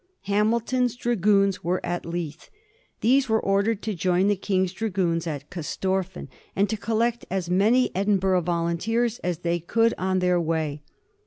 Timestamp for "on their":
9.99-10.41